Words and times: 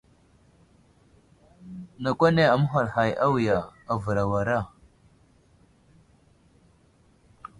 Nakw 2.01 2.21
ane 2.27 2.43
aməhwal 2.53 2.89
hay 2.95 3.11
awiya, 3.27 3.57
avər 3.95 4.17
awara. 4.23 4.59